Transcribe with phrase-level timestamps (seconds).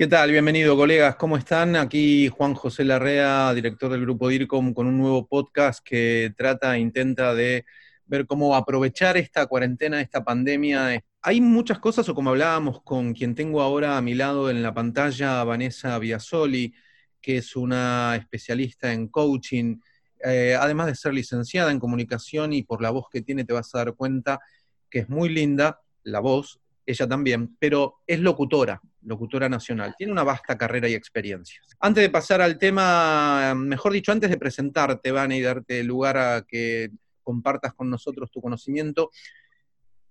[0.00, 0.30] ¿Qué tal?
[0.30, 1.16] Bienvenido, colegas.
[1.16, 1.76] ¿Cómo están?
[1.76, 6.80] Aquí Juan José Larrea, director del grupo DIRCOM, con un nuevo podcast que trata, e
[6.80, 7.66] intenta de
[8.06, 11.04] ver cómo aprovechar esta cuarentena, esta pandemia.
[11.20, 14.72] Hay muchas cosas, o como hablábamos con quien tengo ahora a mi lado en la
[14.72, 16.72] pantalla, Vanessa Biasoli,
[17.20, 19.80] que es una especialista en coaching,
[20.24, 23.74] eh, además de ser licenciada en comunicación y por la voz que tiene te vas
[23.74, 24.40] a dar cuenta
[24.88, 26.58] que es muy linda, la voz,
[26.90, 29.94] ella también, pero es locutora, locutora nacional.
[29.96, 31.60] Tiene una vasta carrera y experiencia.
[31.80, 36.42] Antes de pasar al tema, mejor dicho, antes de presentarte, Van, y darte lugar a
[36.46, 36.90] que
[37.22, 39.10] compartas con nosotros tu conocimiento,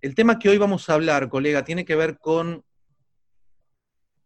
[0.02, 2.64] el tema que hoy vamos a hablar, colega, tiene que ver con,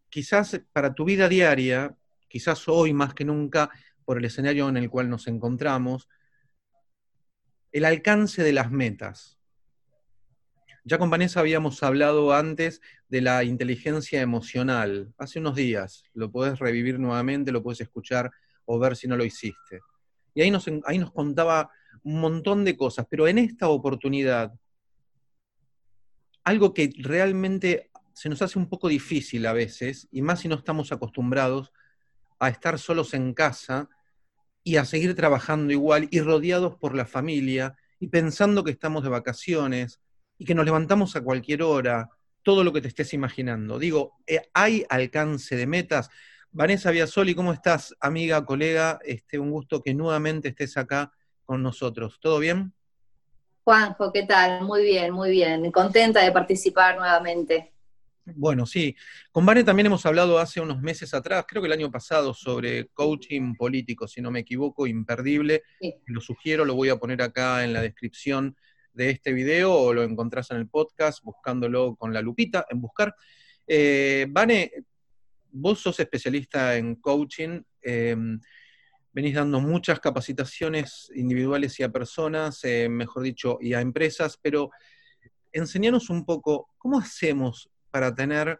[0.09, 1.95] quizás para tu vida diaria,
[2.27, 3.71] quizás hoy más que nunca,
[4.05, 6.09] por el escenario en el cual nos encontramos,
[7.71, 9.39] el alcance de las metas.
[10.85, 16.03] Ya con Vanessa habíamos hablado antes de la inteligencia emocional, hace unos días.
[16.13, 18.31] Lo podés revivir nuevamente, lo puedes escuchar
[18.65, 19.79] o ver si no lo hiciste.
[20.35, 21.69] Y ahí nos, ahí nos contaba
[22.03, 24.51] un montón de cosas, pero en esta oportunidad,
[26.43, 30.55] algo que realmente se nos hace un poco difícil a veces, y más si no
[30.55, 31.71] estamos acostumbrados
[32.39, 33.87] a estar solos en casa
[34.65, 39.09] y a seguir trabajando igual y rodeados por la familia y pensando que estamos de
[39.09, 40.01] vacaciones
[40.43, 42.09] y que nos levantamos a cualquier hora,
[42.41, 43.79] todo lo que te estés imaginando.
[43.79, 46.09] Digo, eh, ¿hay alcance de metas?
[46.51, 48.99] Vanessa Biasoli, ¿cómo estás, amiga, colega?
[49.05, 51.13] Este, un gusto que nuevamente estés acá
[51.45, 52.19] con nosotros.
[52.19, 52.73] ¿Todo bien?
[53.63, 54.65] Juanjo, ¿qué tal?
[54.65, 55.71] Muy bien, muy bien.
[55.71, 57.71] Contenta de participar nuevamente.
[58.25, 58.97] Bueno, sí.
[59.31, 62.87] Con Vane también hemos hablado hace unos meses atrás, creo que el año pasado, sobre
[62.89, 65.63] coaching político, si no me equivoco, imperdible.
[66.07, 68.57] Lo sugiero, lo voy a poner acá en la descripción
[68.93, 73.15] de este video o lo encontrás en el podcast buscándolo con la lupita en buscar.
[73.67, 74.71] Eh, Vane,
[75.51, 78.39] vos sos especialista en coaching, em,
[79.11, 84.71] venís dando muchas capacitaciones individuales y a personas, eh, mejor dicho, y a empresas, pero
[85.51, 88.57] enseñanos un poco, ¿cómo hacemos para tener,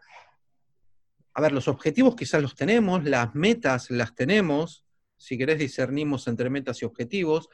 [1.34, 4.84] a ver, los objetivos quizás los tenemos, las metas las tenemos,
[5.16, 7.48] si querés discernimos entre metas y objetivos,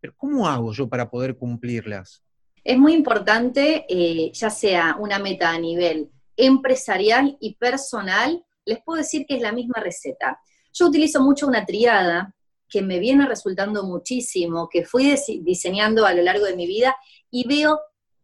[0.00, 2.22] pero ¿cómo hago yo para poder cumplirlas?
[2.62, 8.98] Es muy importante, eh, ya sea una meta a nivel empresarial y personal, les puedo
[8.98, 10.40] decir que es la misma receta.
[10.72, 12.34] Yo utilizo mucho una triada
[12.68, 16.96] que me viene resultando muchísimo, que fui diseñando a lo largo de mi vida
[17.30, 17.80] y veo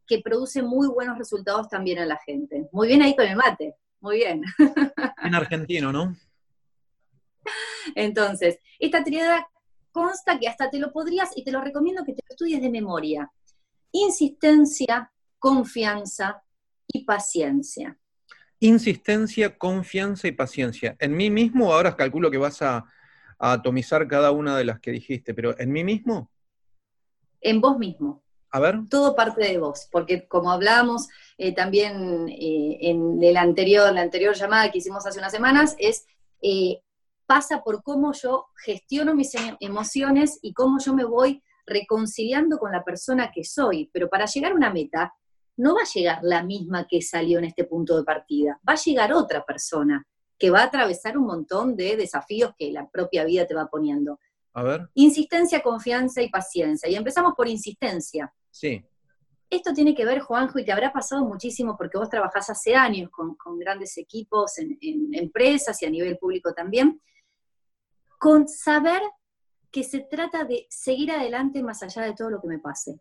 [0.06, 2.68] que produce muy buenos resultados también a la gente.
[2.72, 4.42] Muy bien ahí con el mate, muy bien.
[5.22, 6.16] En argentino, ¿no?
[7.94, 9.48] Entonces, esta triada
[9.96, 12.68] consta que hasta te lo podrías, y te lo recomiendo que te lo estudies de
[12.68, 13.32] memoria.
[13.92, 16.42] Insistencia, confianza
[16.86, 17.98] y paciencia.
[18.60, 20.96] Insistencia, confianza y paciencia.
[20.98, 22.84] En mí mismo, ahora calculo que vas a,
[23.38, 26.30] atomizar cada una de las que dijiste, pero ¿en mí mismo?
[27.40, 28.22] En vos mismo.
[28.50, 28.76] A ver.
[28.90, 34.34] Todo parte de vos, porque como hablábamos eh, también eh, en el anterior, la anterior
[34.34, 36.06] llamada que hicimos hace unas semanas, es
[36.40, 36.80] eh,
[37.26, 42.72] pasa por cómo yo gestiono mis em, emociones y cómo yo me voy reconciliando con
[42.72, 43.90] la persona que soy.
[43.92, 45.12] Pero para llegar a una meta,
[45.56, 48.82] no va a llegar la misma que salió en este punto de partida, va a
[48.82, 50.06] llegar otra persona
[50.38, 54.20] que va a atravesar un montón de desafíos que la propia vida te va poniendo.
[54.52, 54.88] A ver.
[54.94, 56.88] Insistencia, confianza y paciencia.
[56.88, 58.32] Y empezamos por insistencia.
[58.50, 58.84] Sí.
[59.48, 63.10] Esto tiene que ver, Juanjo, y te habrá pasado muchísimo porque vos trabajás hace años
[63.10, 64.76] con, grandes equipos en,
[65.12, 67.00] empresas y a nivel público también
[68.18, 69.02] con saber
[69.70, 72.98] que se trata de seguir adelante más allá de todo lo que me pase.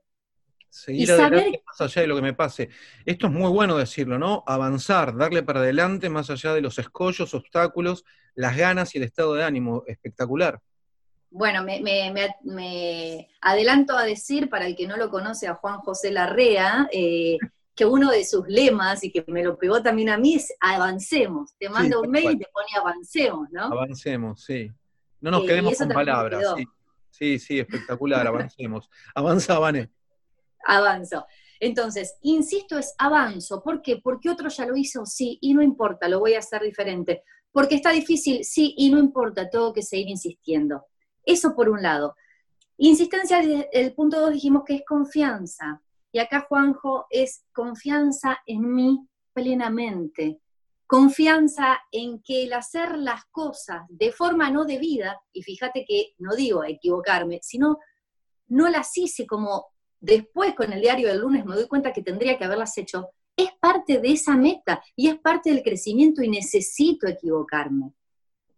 [0.69, 2.69] Seguir adelante más allá de lo que me pase.
[3.05, 4.43] Esto es muy bueno decirlo, ¿no?
[4.45, 9.35] Avanzar, darle para adelante más allá de los escollos, obstáculos, las ganas y el estado
[9.35, 9.83] de ánimo.
[9.87, 10.59] Espectacular.
[11.29, 16.87] Bueno, me, adelanto a decir, para el que no lo conoce, a Juan José Larrea,
[16.91, 17.37] eh,
[17.73, 21.53] que uno de sus lemas, y que me lo pegó también a mí, es avancemos.
[21.57, 23.63] Te manda un mail y te pone avancemos, ¿no?
[23.63, 24.71] Avancemos, sí.
[25.25, 26.53] No nos quedemos con palabras.
[27.09, 27.39] Sí.
[27.39, 28.87] sí, espectacular, avancemos.
[29.15, 29.89] Avanza, Vane.
[30.67, 31.25] Avanzo.
[31.59, 33.63] Entonces, insisto, es avanzo.
[33.63, 33.97] ¿Por qué?
[33.97, 37.23] Porque otro ya lo hizo, sí, y no importa, lo voy a hacer diferente.
[37.51, 40.85] Porque está difícil, sí, y no importa, tengo que seguir insistiendo.
[41.25, 42.15] Eso por un lado.
[42.77, 43.39] Insistencia,
[43.71, 45.81] el punto dos dijimos que es confianza.
[46.11, 50.39] Y acá, Juanjo, es confianza en mí plenamente
[50.87, 56.35] confianza en que el hacer las cosas de forma no debida, y fíjate que no
[56.35, 57.79] digo equivocarme, sino
[58.47, 59.67] no las hice como
[59.99, 63.49] después con el diario del lunes me doy cuenta que tendría que haberlas hecho, es
[63.59, 67.93] parte de esa meta y es parte del crecimiento y necesito equivocarme.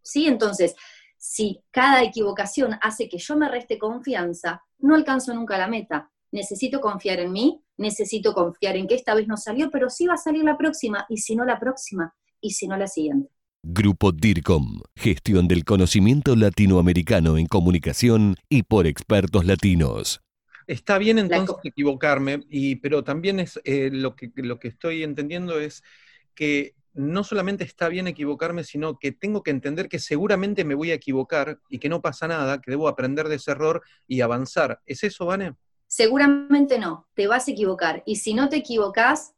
[0.02, 0.28] ¿Sí?
[0.28, 0.76] Entonces,
[1.18, 6.12] si cada equivocación hace que yo me reste confianza, no alcanzo nunca la meta.
[6.32, 10.16] Necesito confiar en mí, necesito confiar en que esta vez no salió, pero sí va
[10.16, 13.30] a salir la próxima, y si no la próxima, y si no la siguiente.
[13.64, 20.22] Grupo DIRCOM, gestión del conocimiento latinoamericano en comunicación y por expertos latinos.
[20.68, 25.60] Está bien entonces equivocarme, y, pero también es eh, lo, que, lo que estoy entendiendo
[25.60, 25.84] es
[26.36, 30.92] que no solamente está bien equivocarme, sino que tengo que entender que seguramente me voy
[30.92, 34.82] a equivocar y que no pasa nada, que debo aprender de ese error y avanzar.
[34.86, 35.54] ¿Es eso, Vane?
[35.98, 38.04] Seguramente no, te vas a equivocar.
[38.06, 39.34] Y si no te equivocas,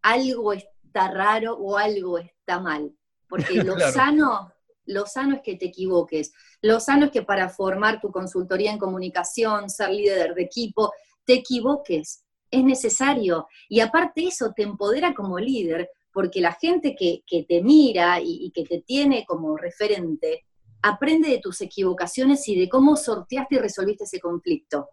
[0.00, 2.96] algo está raro o algo está mal.
[3.28, 4.50] Porque lo sano,
[4.86, 6.32] lo sano es que te equivoques.
[6.62, 10.90] Lo sano es que para formar tu consultoría en comunicación, ser líder de equipo,
[11.26, 12.24] te equivoques.
[12.50, 13.46] Es necesario.
[13.68, 18.52] Y aparte eso te empodera como líder, porque la gente que, te mira y, y
[18.52, 20.46] que te tiene como referente,
[20.80, 24.88] aprende de tus equivocaciones y de cómo sorteaste y resolviste ese conflicto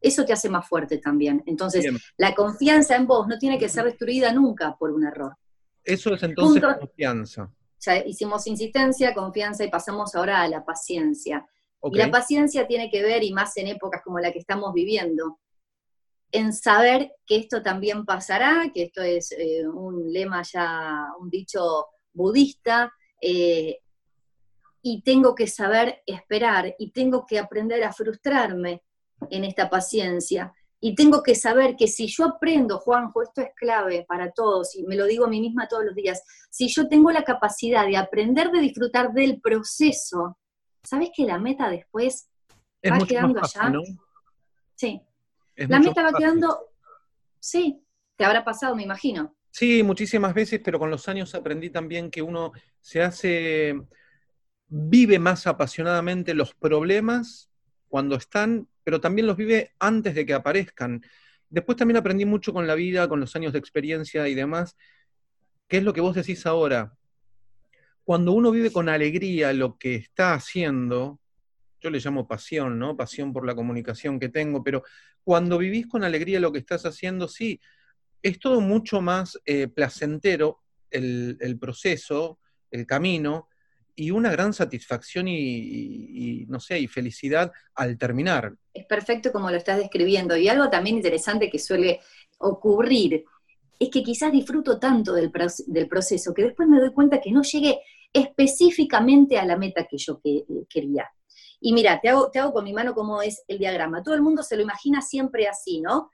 [0.00, 1.42] eso te hace más fuerte también.
[1.46, 5.36] Entonces, la confianza en vos no tiene que ser destruida nunca por un error.
[5.82, 7.52] Eso es entonces confianza.
[7.80, 11.46] Ya hicimos insistencia, confianza y pasamos ahora a la paciencia.
[11.82, 15.38] Y la paciencia tiene que ver, y más en épocas como la que estamos viviendo,
[16.32, 21.86] en saber que esto también pasará, que esto es eh, un lema ya, un dicho
[22.12, 23.78] budista, eh,
[24.82, 28.82] y tengo que saber esperar, y tengo que aprender a frustrarme,
[29.30, 30.52] en esta paciencia.
[30.80, 34.84] Y tengo que saber que si yo aprendo, Juanjo, esto es clave para todos, y
[34.84, 37.96] me lo digo a mí misma todos los días, si yo tengo la capacidad de
[37.96, 40.38] aprender de disfrutar del proceso,
[40.82, 42.28] ¿sabes que la meta después
[42.84, 43.72] va quedando allá?
[44.74, 45.00] Sí.
[45.56, 46.68] la meta va quedando,
[47.40, 47.82] sí,
[48.16, 49.34] te habrá pasado, me imagino.
[49.50, 52.52] Sí, muchísimas veces, pero con los años aprendí también que uno
[52.82, 53.80] se hace,
[54.68, 57.48] vive más apasionadamente los problemas
[57.88, 61.02] cuando están pero también los vive antes de que aparezcan.
[61.50, 64.76] Después también aprendí mucho con la vida, con los años de experiencia y demás,
[65.66, 66.96] ¿Qué es lo que vos decís ahora.
[68.04, 71.18] Cuando uno vive con alegría lo que está haciendo,
[71.80, 72.96] yo le llamo pasión, ¿no?
[72.96, 74.84] Pasión por la comunicación que tengo, pero
[75.24, 77.60] cuando vivís con alegría lo que estás haciendo, sí,
[78.22, 80.60] es todo mucho más eh, placentero
[80.92, 82.38] el proceso,
[82.70, 83.48] el camino,
[83.96, 88.54] y una gran satisfacción y, no sé, y felicidad al terminar.
[88.72, 90.36] Es perfecto como lo estás describiendo.
[90.36, 92.00] Y algo también interesante que suele
[92.38, 93.24] ocurrir
[93.78, 95.30] es que quizás disfruto tanto del,
[95.88, 97.80] proceso que después me doy cuenta que no llegué
[98.12, 100.20] específicamente a la meta que yo
[100.68, 101.10] quería.
[101.58, 104.02] Y mira, te hago, te hago con mi mano cómo es el diagrama.
[104.02, 106.10] Todo el mundo se lo imagina siempre así, ¿no?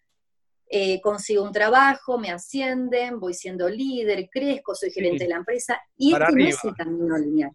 [0.68, 5.78] Eh, consigo un trabajo, me ascienden, voy siendo líder, crezco, soy gerente de la empresa,
[5.96, 7.52] y este no es el camino lineal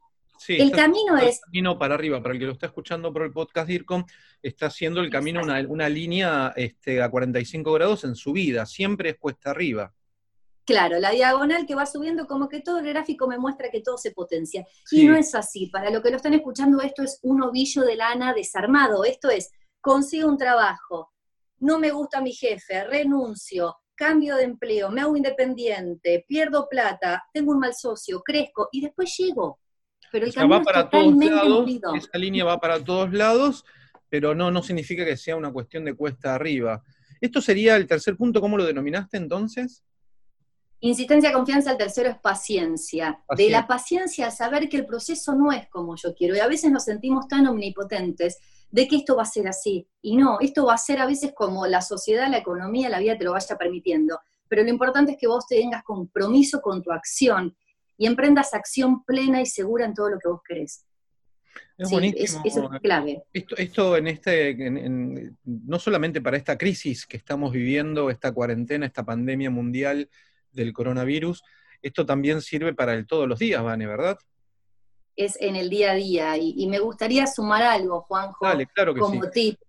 [0.47, 1.35] el camino es...
[1.35, 4.05] El camino para arriba, para el que lo está escuchando por el podcast DIRCOM,
[4.41, 9.17] está haciendo el camino una, línea este, a 45 grados en su vida, siempre es
[9.17, 9.93] cuesta arriba.
[10.65, 13.97] Claro, la diagonal que va subiendo, como que todo el gráfico me muestra que todo
[13.97, 14.65] se potencia.
[14.91, 15.67] Y no es así.
[15.67, 19.05] Para lo que lo están escuchando, esto es un ovillo de lana desarmado.
[19.05, 19.49] Esto es,
[19.79, 21.13] consigo un trabajo,
[21.59, 27.51] no me gusta mi jefe, renuncio, cambio de empleo, me hago independiente, pierdo plata, tengo
[27.51, 29.59] un mal socio, crezco y después llego
[30.11, 33.65] pero el va para todos lados, esa línea va para todos lados,
[34.09, 36.83] pero no, no significa que sea una cuestión de cuesta arriba.
[37.19, 38.41] ¿Esto sería el tercer punto?
[38.41, 39.83] ¿Cómo lo denominaste entonces?
[40.79, 43.23] Insistencia, confianza, el tercero es paciencia.
[43.35, 46.35] De la paciencia a saber que el proceso no es como yo quiero.
[46.35, 48.37] Y a veces nos sentimos tan omnipotentes
[48.69, 49.87] de que esto va a ser así.
[50.01, 53.17] Y no, esto va a ser a veces como la sociedad, la economía, la vida
[53.17, 54.19] te lo vaya permitiendo.
[54.47, 57.55] Pero lo importante es que vos tengas compromiso con tu acción
[57.97, 60.85] y emprendas acción plena y segura en todo lo que vos querés.
[61.77, 62.41] Es buenísimo.
[62.43, 63.23] eso es clave.
[63.33, 64.55] Esto, en este,
[65.43, 70.09] no solamente para esta crisis que estamos viviendo, esta cuarentena, esta pandemia mundial
[70.51, 71.43] del coronavirus,
[71.81, 74.17] esto también sirve para el todos los días, Vane, ¿verdad?
[75.15, 76.37] Es en el día a día.
[76.37, 78.45] Y, me gustaría sumar algo, Juanjo,
[78.97, 79.59] como tip,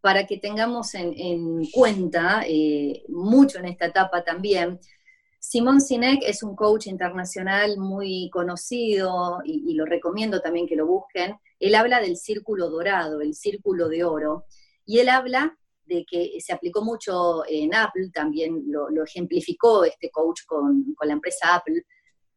[0.00, 4.78] para que tengamos en, cuenta eh, mucho en esta etapa también
[5.38, 11.36] Simón Sinek es un coach internacional muy conocido y, lo recomiendo también que lo busquen.
[11.60, 14.44] Él habla del círculo dorado, el círculo de oro,
[14.84, 20.42] y él habla de que se aplicó mucho en Apple, también lo, ejemplificó este coach
[20.46, 21.84] con, con la empresa Apple,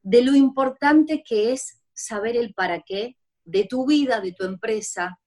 [0.03, 5.20] de lo importante que es saber el para qué de tu vida, de tu empresa,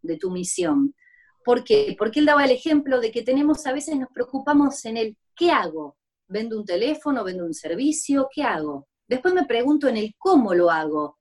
[0.00, 0.94] de tu misión.
[1.44, 1.94] ¿Por qué?
[1.98, 5.50] Porque él daba el ejemplo de que tenemos, a veces nos preocupamos en el ¿qué
[5.50, 5.96] hago?
[6.28, 7.24] ¿Vendo un teléfono?
[7.24, 8.28] ¿Vendo un servicio?
[8.32, 8.88] ¿Qué hago?
[9.06, 11.18] Después me pregunto en el cómo lo hago.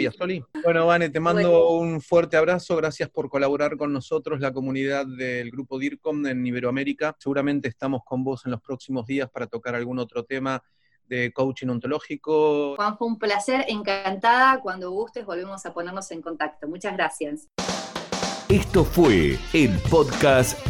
[0.62, 2.76] Bueno, Vane, te mando un fuerte abrazo.
[2.76, 7.16] Gracias por colaborar con nosotros, la comunidad del grupo DIRCOM en Iberoamérica.
[7.18, 10.62] Seguramente estamos con vos en los próximos días para tocar algún otro tema
[11.08, 12.76] de coaching ontológico.
[12.76, 14.60] Juan, fue un placer, encantada.
[14.60, 16.68] Cuando gustes volvemos a ponernos en contacto.
[16.68, 17.48] Muchas gracias.
[18.48, 20.69] Esto fue el podcast